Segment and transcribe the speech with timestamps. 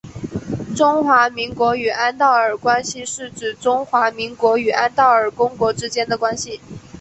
[0.75, 6.59] 中华民国与安道尔关系是指中华民国与安道尔公国之间的关系。